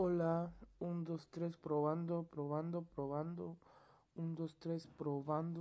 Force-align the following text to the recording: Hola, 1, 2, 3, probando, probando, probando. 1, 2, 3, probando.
Hola, 0.00 0.48
1, 0.78 1.02
2, 1.02 1.26
3, 1.28 1.56
probando, 1.56 2.22
probando, 2.30 2.82
probando. 2.94 3.56
1, 4.14 4.32
2, 4.32 4.54
3, 4.60 4.86
probando. 4.86 5.56